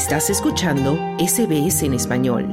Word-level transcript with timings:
Estás 0.00 0.30
escuchando 0.30 0.96
SBS 1.18 1.82
en 1.82 1.92
español. 1.92 2.46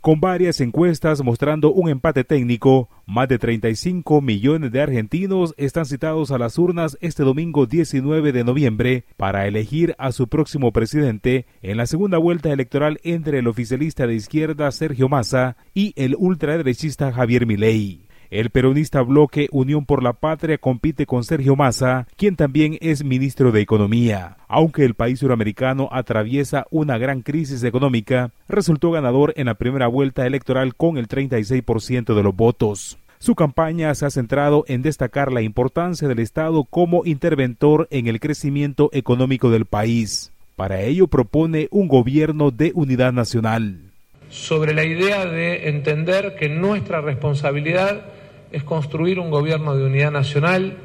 Con 0.00 0.18
varias 0.18 0.60
encuestas 0.60 1.22
mostrando 1.22 1.72
un 1.72 1.88
empate 1.88 2.24
técnico, 2.24 2.88
más 3.06 3.28
de 3.28 3.38
35 3.38 4.20
millones 4.20 4.72
de 4.72 4.82
argentinos 4.82 5.54
están 5.58 5.86
citados 5.86 6.32
a 6.32 6.38
las 6.38 6.58
urnas 6.58 6.98
este 7.00 7.22
domingo 7.22 7.66
19 7.66 8.32
de 8.32 8.42
noviembre 8.42 9.04
para 9.16 9.46
elegir 9.46 9.94
a 9.96 10.10
su 10.10 10.26
próximo 10.26 10.72
presidente 10.72 11.46
en 11.62 11.76
la 11.76 11.86
segunda 11.86 12.18
vuelta 12.18 12.52
electoral 12.52 12.98
entre 13.04 13.38
el 13.38 13.46
oficialista 13.46 14.08
de 14.08 14.16
izquierda 14.16 14.72
Sergio 14.72 15.08
Massa 15.08 15.56
y 15.72 15.92
el 15.94 16.16
ultraderechista 16.18 17.12
Javier 17.12 17.46
Milei. 17.46 18.09
El 18.30 18.50
peronista 18.50 19.02
bloque 19.02 19.48
Unión 19.50 19.84
por 19.84 20.04
la 20.04 20.12
Patria 20.12 20.56
compite 20.56 21.04
con 21.04 21.24
Sergio 21.24 21.56
Massa, 21.56 22.06
quien 22.16 22.36
también 22.36 22.78
es 22.80 23.02
ministro 23.02 23.50
de 23.50 23.60
Economía. 23.60 24.36
Aunque 24.46 24.84
el 24.84 24.94
país 24.94 25.18
suramericano 25.18 25.88
atraviesa 25.90 26.64
una 26.70 26.96
gran 26.96 27.22
crisis 27.22 27.64
económica, 27.64 28.30
resultó 28.48 28.92
ganador 28.92 29.32
en 29.34 29.46
la 29.46 29.54
primera 29.54 29.88
vuelta 29.88 30.28
electoral 30.28 30.76
con 30.76 30.96
el 30.96 31.08
36% 31.08 32.14
de 32.14 32.22
los 32.22 32.36
votos. 32.36 32.98
Su 33.18 33.34
campaña 33.34 33.92
se 33.96 34.06
ha 34.06 34.10
centrado 34.10 34.64
en 34.68 34.82
destacar 34.82 35.32
la 35.32 35.42
importancia 35.42 36.06
del 36.06 36.20
Estado 36.20 36.62
como 36.62 37.04
interventor 37.04 37.88
en 37.90 38.06
el 38.06 38.20
crecimiento 38.20 38.90
económico 38.92 39.50
del 39.50 39.64
país. 39.64 40.32
Para 40.54 40.82
ello 40.82 41.08
propone 41.08 41.66
un 41.72 41.88
gobierno 41.88 42.52
de 42.52 42.70
unidad 42.76 43.12
nacional. 43.12 43.90
Sobre 44.28 44.72
la 44.72 44.84
idea 44.84 45.26
de 45.26 45.68
entender 45.68 46.36
que 46.36 46.48
nuestra 46.48 47.00
responsabilidad 47.00 48.04
es 48.52 48.64
construir 48.64 49.18
un 49.18 49.30
gobierno 49.30 49.76
de 49.76 49.84
unidad 49.84 50.10
nacional, 50.10 50.78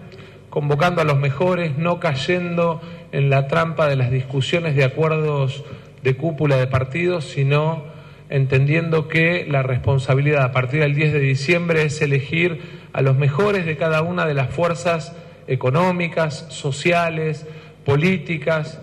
convocando 0.49 1.01
a 1.01 1.05
los 1.05 1.17
mejores, 1.17 1.77
no 1.77 1.99
cayendo 1.99 2.81
en 3.11 3.29
la 3.29 3.47
trampa 3.47 3.87
de 3.87 3.95
las 3.95 4.11
discusiones 4.11 4.75
de 4.75 4.83
acuerdos 4.83 5.63
de 6.03 6.15
cúpula 6.15 6.57
de 6.57 6.67
partidos, 6.67 7.25
sino 7.25 7.83
entendiendo 8.29 9.07
que 9.07 9.45
la 9.49 9.63
responsabilidad 9.63 10.43
a 10.43 10.51
partir 10.51 10.81
del 10.81 10.95
10 10.95 11.13
de 11.13 11.19
diciembre 11.19 11.83
es 11.83 12.01
elegir 12.01 12.61
a 12.93 13.01
los 13.01 13.17
mejores 13.17 13.65
de 13.65 13.77
cada 13.77 14.01
una 14.01 14.25
de 14.25 14.33
las 14.33 14.49
fuerzas 14.49 15.15
económicas, 15.47 16.47
sociales, 16.49 17.45
políticas, 17.83 18.79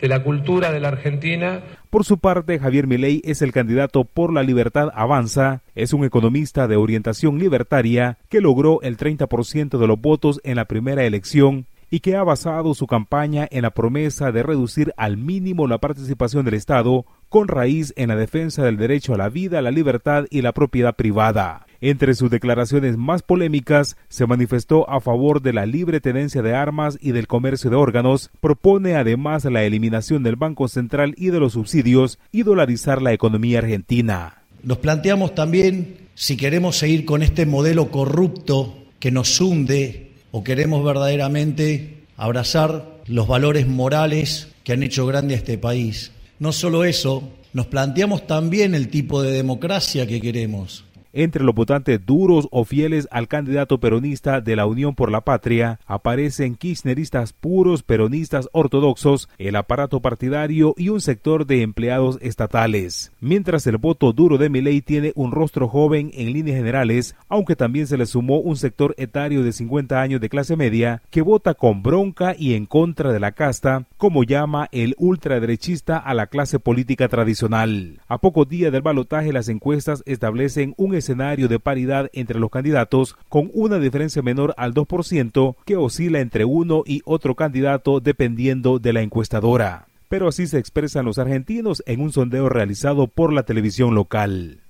de 0.00 0.08
la 0.08 0.22
cultura 0.22 0.72
de 0.72 0.80
la 0.80 0.88
Argentina 0.88 1.62
por 1.96 2.04
su 2.04 2.18
parte, 2.18 2.58
Javier 2.58 2.86
Milei 2.86 3.22
es 3.24 3.40
el 3.40 3.52
candidato 3.52 4.04
por 4.04 4.30
la 4.30 4.42
libertad 4.42 4.90
avanza, 4.94 5.62
es 5.74 5.94
un 5.94 6.04
economista 6.04 6.68
de 6.68 6.76
orientación 6.76 7.38
libertaria 7.38 8.18
que 8.28 8.42
logró 8.42 8.82
el 8.82 8.98
30% 8.98 9.78
de 9.78 9.86
los 9.86 9.98
votos 9.98 10.38
en 10.44 10.56
la 10.56 10.66
primera 10.66 11.04
elección 11.04 11.64
y 11.90 12.00
que 12.00 12.14
ha 12.14 12.22
basado 12.22 12.74
su 12.74 12.86
campaña 12.86 13.48
en 13.50 13.62
la 13.62 13.70
promesa 13.70 14.30
de 14.30 14.42
reducir 14.42 14.92
al 14.98 15.16
mínimo 15.16 15.66
la 15.66 15.78
participación 15.78 16.44
del 16.44 16.52
Estado 16.52 17.06
con 17.30 17.48
raíz 17.48 17.94
en 17.96 18.08
la 18.08 18.16
defensa 18.16 18.62
del 18.62 18.76
derecho 18.76 19.14
a 19.14 19.16
la 19.16 19.30
vida, 19.30 19.62
la 19.62 19.70
libertad 19.70 20.26
y 20.28 20.42
la 20.42 20.52
propiedad 20.52 20.96
privada. 20.96 21.65
Entre 21.88 22.16
sus 22.16 22.32
declaraciones 22.32 22.96
más 22.96 23.22
polémicas, 23.22 23.96
se 24.08 24.26
manifestó 24.26 24.90
a 24.90 25.00
favor 25.00 25.40
de 25.40 25.52
la 25.52 25.66
libre 25.66 26.00
tenencia 26.00 26.42
de 26.42 26.52
armas 26.52 26.98
y 27.00 27.12
del 27.12 27.28
comercio 27.28 27.70
de 27.70 27.76
órganos, 27.76 28.30
propone 28.40 28.96
además 28.96 29.44
la 29.44 29.62
eliminación 29.62 30.24
del 30.24 30.34
Banco 30.34 30.66
Central 30.66 31.14
y 31.16 31.28
de 31.28 31.38
los 31.38 31.52
subsidios 31.52 32.18
y 32.32 32.42
dolarizar 32.42 33.00
la 33.00 33.12
economía 33.12 33.60
argentina. 33.60 34.42
Nos 34.64 34.78
planteamos 34.78 35.36
también 35.36 35.98
si 36.16 36.36
queremos 36.36 36.76
seguir 36.76 37.04
con 37.04 37.22
este 37.22 37.46
modelo 37.46 37.92
corrupto 37.92 38.74
que 38.98 39.12
nos 39.12 39.40
hunde 39.40 40.10
o 40.32 40.42
queremos 40.42 40.84
verdaderamente 40.84 41.98
abrazar 42.16 42.96
los 43.06 43.28
valores 43.28 43.68
morales 43.68 44.48
que 44.64 44.72
han 44.72 44.82
hecho 44.82 45.06
grande 45.06 45.34
a 45.34 45.38
este 45.38 45.56
país. 45.56 46.10
No 46.40 46.50
solo 46.50 46.82
eso, 46.82 47.22
nos 47.52 47.68
planteamos 47.68 48.26
también 48.26 48.74
el 48.74 48.88
tipo 48.88 49.22
de 49.22 49.30
democracia 49.30 50.04
que 50.08 50.20
queremos. 50.20 50.84
Entre 51.18 51.42
los 51.42 51.54
votantes 51.54 52.04
duros 52.04 52.46
o 52.50 52.66
fieles 52.66 53.08
al 53.10 53.26
candidato 53.26 53.80
peronista 53.80 54.42
de 54.42 54.54
la 54.54 54.66
Unión 54.66 54.94
por 54.94 55.10
la 55.10 55.22
Patria 55.22 55.80
aparecen 55.86 56.56
kirchneristas 56.56 57.32
puros, 57.32 57.82
peronistas 57.82 58.50
ortodoxos, 58.52 59.30
el 59.38 59.56
aparato 59.56 60.00
partidario 60.00 60.74
y 60.76 60.90
un 60.90 61.00
sector 61.00 61.46
de 61.46 61.62
empleados 61.62 62.18
estatales. 62.20 63.12
Mientras 63.18 63.66
el 63.66 63.78
voto 63.78 64.12
duro 64.12 64.36
de 64.36 64.50
Milei 64.50 64.82
tiene 64.82 65.12
un 65.14 65.32
rostro 65.32 65.68
joven 65.68 66.10
en 66.12 66.34
líneas 66.34 66.58
generales, 66.58 67.16
aunque 67.30 67.56
también 67.56 67.86
se 67.86 67.96
le 67.96 68.04
sumó 68.04 68.40
un 68.40 68.58
sector 68.58 68.94
etario 68.98 69.42
de 69.42 69.54
50 69.54 69.98
años 69.98 70.20
de 70.20 70.28
clase 70.28 70.54
media 70.54 71.00
que 71.08 71.22
vota 71.22 71.54
con 71.54 71.82
bronca 71.82 72.34
y 72.38 72.52
en 72.52 72.66
contra 72.66 73.10
de 73.10 73.20
la 73.20 73.32
casta, 73.32 73.86
como 73.96 74.22
llama 74.22 74.68
el 74.70 74.94
ultraderechista 74.98 75.96
a 75.96 76.12
la 76.12 76.26
clase 76.26 76.58
política 76.58 77.08
tradicional. 77.08 78.02
A 78.06 78.18
pocos 78.18 78.46
días 78.50 78.70
del 78.70 78.82
balotaje 78.82 79.32
las 79.32 79.48
encuestas 79.48 80.02
establecen 80.04 80.74
un 80.76 80.94
escenario 81.06 81.46
de 81.46 81.60
paridad 81.60 82.10
entre 82.12 82.40
los 82.40 82.50
candidatos 82.50 83.16
con 83.28 83.50
una 83.54 83.78
diferencia 83.78 84.22
menor 84.22 84.54
al 84.56 84.74
2% 84.74 85.54
que 85.64 85.76
oscila 85.76 86.18
entre 86.18 86.44
uno 86.44 86.82
y 86.84 87.02
otro 87.04 87.36
candidato 87.36 88.00
dependiendo 88.00 88.80
de 88.80 88.92
la 88.92 89.02
encuestadora. 89.02 89.86
Pero 90.08 90.28
así 90.28 90.48
se 90.48 90.58
expresan 90.58 91.04
los 91.04 91.18
argentinos 91.18 91.82
en 91.86 92.00
un 92.00 92.12
sondeo 92.12 92.48
realizado 92.48 93.06
por 93.06 93.32
la 93.32 93.44
televisión 93.44 93.94
local. 93.94 94.62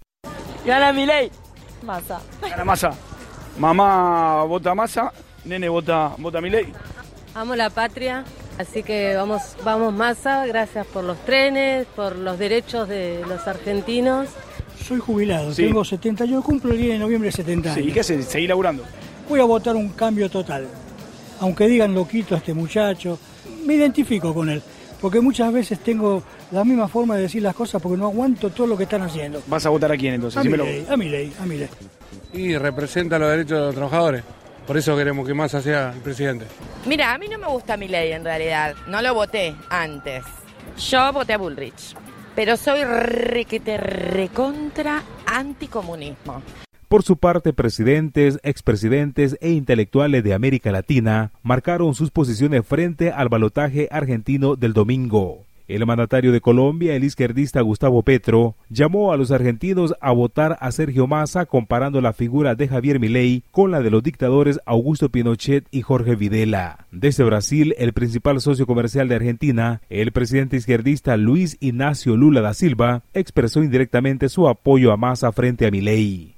Gana 0.67 0.93
ley. 0.93 1.31
Masa. 1.83 2.21
Gana 2.43 2.65
Masa. 2.65 2.91
Mamá 3.59 4.45
vota 4.45 4.75
Masa, 4.75 5.13
nene 5.45 5.69
vota, 5.71 6.13
vota 6.19 6.41
ley. 6.41 6.71
Amo 7.35 7.55
la 7.55 7.71
patria, 7.71 8.25
así 8.59 8.83
que 8.83 9.15
vamos, 9.17 9.57
vamos 9.65 9.95
Masa, 9.95 10.47
gracias 10.47 10.87
por 10.87 11.05
los 11.05 11.19
trenes, 11.25 11.87
por 11.97 12.17
los 12.17 12.39
derechos 12.39 12.89
de 12.89 13.25
los 13.27 13.47
argentinos 13.47 14.29
soy 14.83 14.99
jubilado, 15.01 15.53
tengo 15.53 15.85
70 15.85 16.25
años, 16.25 16.45
cumplo 16.45 16.73
el 16.73 16.79
día 16.79 16.93
de 16.95 16.99
noviembre 16.99 17.33
70 17.33 17.73
años. 17.73 17.87
¿Y 17.87 17.93
qué 17.93 18.01
haces? 18.01 18.27
¿Seguir 18.27 18.49
laburando? 18.49 18.85
Voy 19.29 19.41
a 19.41 19.45
votar 19.45 19.75
un 19.77 19.91
cambio 19.91 20.31
total. 20.31 20.67
Aunque 21.41 21.67
digan 21.67 21.95
loquito 21.95 22.35
a 22.35 22.39
este 22.39 22.55
muchacho, 22.55 23.19
me 23.65 23.75
identifico 23.75 24.33
con 24.33 24.49
él. 24.49 24.63
Porque 25.01 25.21
muchas 25.21 25.53
veces 25.53 25.81
tengo 25.81 26.23
la 26.51 26.65
misma 26.65 26.89
forma 26.89 27.17
de 27.17 27.23
decir 27.23 27.43
las 27.43 27.55
cosas 27.55 27.83
porque 27.83 27.99
no 27.99 28.07
aguanto 28.07 28.51
todo 28.51 28.67
lo 28.67 28.77
que 28.77 28.85
están 28.85 29.03
haciendo. 29.03 29.43
¿Vas 29.47 29.67
a 29.67 29.69
votar 29.69 29.93
a 29.93 29.97
quién 29.97 30.15
entonces? 30.15 30.39
A 30.39 30.45
mi 30.45 30.57
ley, 30.57 30.87
a 30.89 30.97
mi 30.97 31.09
ley, 31.09 31.33
a 31.39 31.47
mi 31.47 31.59
ley. 31.59 31.69
Y 32.33 32.57
representa 32.57 33.19
los 33.19 33.31
derechos 33.31 33.59
de 33.59 33.67
los 33.67 33.75
trabajadores. 33.75 34.23
Por 34.67 34.77
eso 34.77 34.97
queremos 34.97 35.27
que 35.27 35.35
Massa 35.35 35.61
sea 35.61 35.93
el 35.93 36.01
presidente. 36.01 36.47
Mira, 36.87 37.13
a 37.13 37.19
mí 37.19 37.29
no 37.29 37.39
me 37.39 37.47
gusta 37.47 37.77
mi 37.77 37.89
ley 37.89 38.13
en 38.13 38.25
realidad. 38.25 38.75
No 38.89 39.03
lo 39.03 39.15
voté 39.15 39.55
antes. 39.69 40.25
Yo 40.79 41.13
voté 41.13 41.35
a 41.35 41.39
Bullrich 41.39 41.95
pero 42.37 42.57
soy 42.57 42.85
requete 42.85 43.79
recontra 43.79 45.03
anticomunismo. 45.27 46.43
Por 46.87 47.03
su 47.03 47.17
parte, 47.17 47.53
presidentes, 47.53 48.39
expresidentes 48.45 49.37
e 49.41 49.51
intelectuales 49.51 50.23
de 50.23 50.35
América 50.35 50.71
Latina 50.71 51.33
marcaron 51.43 51.95
sus 51.95 52.13
posiciones 52.13 52.65
frente 52.65 53.11
al 53.11 53.29
balotaje 53.29 53.89
argentino 53.91 54.55
del 54.55 54.73
domingo. 54.73 55.46
El 55.69 55.85
mandatario 55.85 56.31
de 56.31 56.41
Colombia, 56.41 56.95
el 56.95 57.03
izquierdista 57.03 57.61
Gustavo 57.61 58.03
Petro, 58.03 58.55
llamó 58.69 59.13
a 59.13 59.17
los 59.17 59.33
argentinos 59.33 59.95
a 60.01 60.13
votar 60.13 60.57
a 60.61 60.71
Sergio 60.71 61.07
Massa 61.09 61.47
comparando 61.47 62.01
la 62.01 62.13
figura 62.13 62.55
de 62.55 62.69
Javier 62.69 63.01
Milei 63.01 63.43
con 63.51 63.73
la 63.73 63.81
de 63.81 63.91
los 63.91 64.03
dictadores 64.03 64.61
Augusto 64.65 65.09
Pinochet 65.09 65.67
y 65.73 65.83
Jorge 65.83 66.15
Videla. 66.15 66.87
Desde 66.93 67.25
Brasil, 67.25 67.75
el 67.79 67.93
principal 67.93 68.41
socio 68.41 68.67
comercial 68.67 69.09
de 69.09 69.17
Argentina, 69.17 69.83
el 69.91 70.13
presidente 70.13 70.57
izquierdista 70.57 71.17
Luis 71.17 71.57
Ignacio 71.59 72.17
Lula 72.17 72.41
da 72.43 72.55
Silva, 72.55 73.03
expresó 73.13 73.63
indirectamente 73.63 74.29
su 74.29 74.49
apoyo 74.49 74.93
a 74.93 74.97
Massa 74.97 75.33
frente 75.33 75.67
a 75.67 75.71
Milei. 75.73 76.36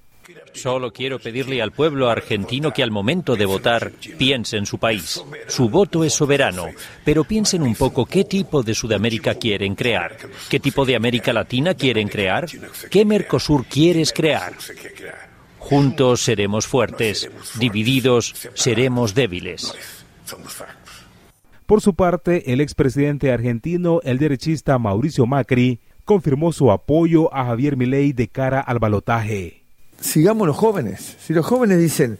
Solo 0.58 0.92
quiero 0.92 1.20
pedirle 1.20 1.62
al 1.62 1.70
pueblo 1.70 2.10
argentino 2.10 2.72
que 2.72 2.82
al 2.82 2.90
momento 2.90 3.36
de 3.36 3.46
votar 3.46 3.92
piense 4.18 4.56
en 4.56 4.66
su 4.66 4.78
país. 4.78 5.22
Su 5.46 5.68
voto 5.68 6.02
es 6.02 6.12
soberano, 6.12 6.66
pero 7.04 7.22
piensen 7.22 7.62
un 7.62 7.76
poco 7.76 8.06
qué 8.06 8.24
tipo 8.24 8.64
de 8.64 8.74
Sudamérica 8.74 9.36
quieren 9.36 9.76
crear, 9.76 10.16
qué 10.50 10.58
tipo 10.58 10.84
de 10.84 10.96
América 10.96 11.32
Latina 11.32 11.74
quieren 11.74 12.08
crear, 12.08 12.46
qué 12.90 13.04
Mercosur 13.04 13.66
quieres 13.66 14.12
crear. 14.12 14.52
Juntos 15.60 16.22
seremos 16.22 16.66
fuertes, 16.66 17.30
divididos 17.60 18.34
seremos 18.54 19.14
débiles. 19.14 19.72
Por 21.66 21.80
su 21.82 21.94
parte, 21.94 22.52
el 22.52 22.60
expresidente 22.60 23.30
argentino, 23.30 24.00
el 24.02 24.18
derechista 24.18 24.76
Mauricio 24.80 25.24
Macri, 25.24 25.78
confirmó 26.04 26.50
su 26.50 26.72
apoyo 26.72 27.32
a 27.32 27.44
Javier 27.44 27.76
Milei 27.76 28.12
de 28.12 28.26
cara 28.26 28.60
al 28.60 28.80
balotaje 28.80 29.67
sigamos 30.00 30.46
los 30.46 30.56
jóvenes. 30.56 31.16
Si 31.20 31.32
los 31.32 31.44
jóvenes 31.44 31.78
dicen, 31.78 32.18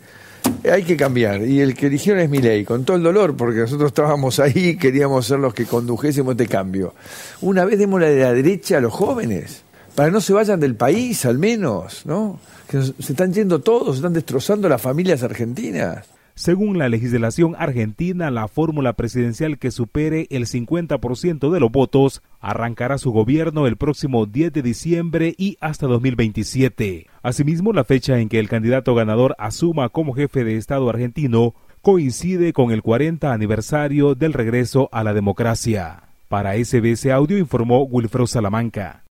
hay 0.70 0.82
que 0.82 0.96
cambiar, 0.96 1.42
y 1.42 1.60
el 1.60 1.75
que 1.75 1.86
eligieron 1.86 2.22
es 2.22 2.30
mi 2.30 2.38
ley, 2.38 2.64
con 2.64 2.84
todo 2.84 2.96
el 2.96 3.02
dolor, 3.02 3.36
porque 3.36 3.60
nosotros 3.60 3.88
estábamos 3.88 4.38
ahí 4.40 4.52
y 4.70 4.76
queríamos 4.76 5.26
ser 5.26 5.38
los 5.38 5.54
que 5.54 5.66
condujésemos 5.66 6.32
este 6.32 6.46
cambio. 6.46 6.94
Una 7.40 7.64
vez 7.64 7.78
demos 7.78 8.00
la 8.00 8.08
de 8.08 8.20
la 8.20 8.32
derecha 8.32 8.78
a 8.78 8.80
los 8.80 8.92
jóvenes, 8.92 9.62
para 9.94 10.08
que 10.08 10.12
no 10.12 10.20
se 10.20 10.32
vayan 10.32 10.60
del 10.60 10.75
país 10.75 11.25
al 11.25 11.38
menos, 11.38 12.06
¿no? 12.06 12.38
Que 12.69 12.82
se 12.82 13.12
están 13.12 13.32
yendo 13.32 13.60
todos, 13.60 13.96
se 13.96 13.98
están 14.00 14.12
destrozando 14.12 14.69
las 14.69 14.80
familias 14.80 15.22
argentinas. 15.22 16.04
Según 16.38 16.79
la 16.79 16.88
legislación 16.88 17.56
argentina, 17.58 18.31
la 18.31 18.46
fórmula 18.46 18.93
presidencial 18.93 19.58
que 19.58 19.73
supere 19.73 20.29
el 20.31 20.46
50% 20.46 21.50
de 21.50 21.58
los 21.58 21.73
votos 21.73 22.23
arrancará 22.38 22.96
su 22.99 23.11
gobierno 23.11 23.67
el 23.67 23.76
próximo 23.76 24.25
10 24.25 24.52
de 24.52 24.62
diciembre 24.62 25.35
y 25.37 25.58
hasta 25.61 25.88
2027. 25.88 27.08
Asimismo, 27.25 27.73
la 27.73 27.82
fecha 27.82 28.20
en 28.20 28.29
que 28.29 28.38
el 28.38 28.49
candidato 28.49 28.94
ganador 28.94 29.35
asuma 29.40 29.88
como 29.88 30.14
jefe 30.14 30.44
de 30.44 30.56
Estado 30.56 30.88
argentino 30.88 31.56
coincide 31.82 32.52
con 32.52 32.70
el 32.70 32.82
40 32.82 33.32
aniversario 33.32 34.14
del 34.14 34.32
regreso 34.32 34.88
a 34.93 35.02
la 35.02 35.14
democracia. 35.14 36.05
Para 36.29 36.55
SBS 36.55 37.06
Audio 37.06 37.37
informó 37.37 37.82
Wilfredo 37.82 38.29
Salamanca. 38.29 39.02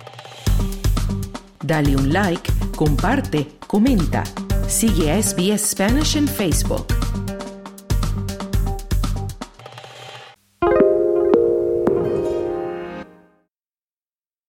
Dale 1.61 1.93
un 1.97 2.13
like, 2.13 2.49
comparte, 2.77 3.47
comenta. 3.67 4.23
Sigue 4.69 5.21
SBS 5.23 5.69
Spanish 5.71 6.17
en 6.17 6.27
Facebook. 6.27 7.26